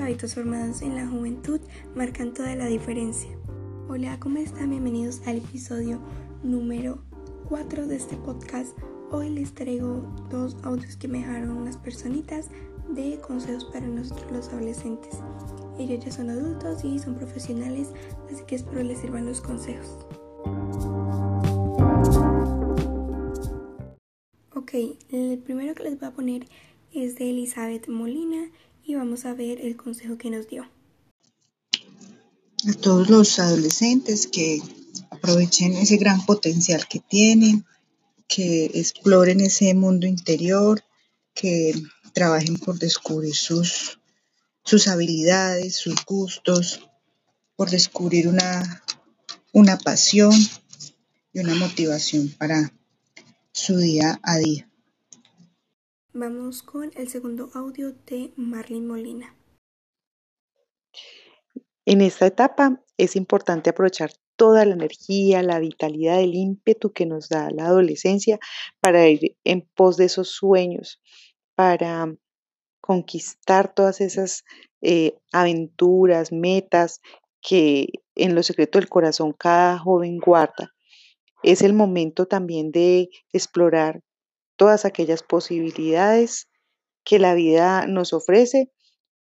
[0.00, 1.60] hábitos formados en la juventud
[1.94, 3.30] marcan toda la diferencia.
[3.88, 4.70] Hola, ¿cómo están?
[4.70, 6.00] Bienvenidos al episodio
[6.42, 6.98] número
[7.48, 8.76] 4 de este podcast.
[9.10, 12.48] Hoy les traigo dos audios que me dejaron unas personitas
[12.88, 15.18] de consejos para nosotros los adolescentes.
[15.78, 17.90] Ellos ya son adultos y son profesionales,
[18.32, 19.98] así que espero les sirvan los consejos.
[24.54, 24.72] Ok,
[25.10, 26.46] el primero que les voy a poner
[26.92, 28.50] es de Elizabeth Molina
[28.84, 30.68] y vamos a ver el consejo que nos dio.
[32.68, 34.60] A todos los adolescentes que
[35.10, 37.64] aprovechen ese gran potencial que tienen,
[38.28, 40.82] que exploren ese mundo interior,
[41.34, 41.74] que
[42.12, 43.98] trabajen por descubrir sus,
[44.64, 46.88] sus habilidades, sus gustos,
[47.56, 48.82] por descubrir una,
[49.52, 50.32] una pasión
[51.32, 52.72] y una motivación para
[53.52, 54.68] su día a día.
[56.16, 59.36] Vamos con el segundo audio de Marlene Molina.
[61.84, 67.28] En esta etapa es importante aprovechar toda la energía, la vitalidad, el ímpetu que nos
[67.28, 68.38] da la adolescencia
[68.78, 71.02] para ir en pos de esos sueños,
[71.56, 72.14] para
[72.80, 74.44] conquistar todas esas
[74.82, 77.00] eh, aventuras, metas
[77.40, 80.76] que en lo secreto del corazón cada joven guarda.
[81.42, 84.04] Es el momento también de explorar
[84.56, 86.48] todas aquellas posibilidades
[87.04, 88.70] que la vida nos ofrece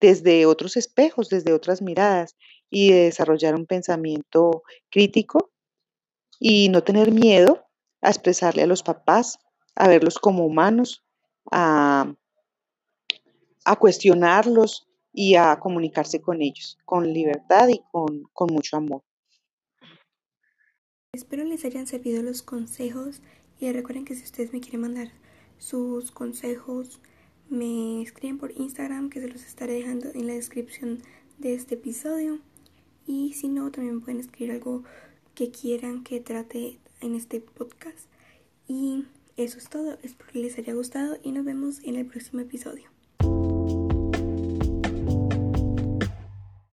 [0.00, 2.36] desde otros espejos, desde otras miradas
[2.70, 5.50] y de desarrollar un pensamiento crítico
[6.38, 7.66] y no tener miedo
[8.00, 9.38] a expresarle a los papás,
[9.74, 11.04] a verlos como humanos,
[11.50, 12.14] a,
[13.64, 19.02] a cuestionarlos y a comunicarse con ellos con libertad y con, con mucho amor.
[21.12, 23.20] Espero les hayan servido los consejos
[23.60, 25.10] y recuerden que si ustedes me quieren mandar
[25.58, 27.00] sus consejos,
[27.50, 31.02] me escriben por Instagram que se los estaré dejando en la descripción
[31.38, 32.38] de este episodio.
[33.06, 34.84] Y si no, también pueden escribir algo
[35.34, 38.08] que quieran que trate en este podcast.
[38.66, 39.06] Y
[39.36, 39.98] eso es todo.
[40.02, 42.97] Espero que les haya gustado y nos vemos en el próximo episodio.